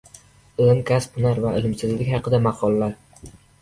[0.65, 3.01] Ilm, kasb-hunar va ilmsizlik haqida maqollar.